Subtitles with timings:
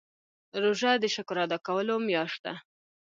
[0.63, 2.53] روژه د شکر ادا کولو میاشت ده.